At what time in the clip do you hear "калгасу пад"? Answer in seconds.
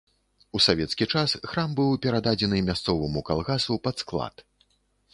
3.31-3.95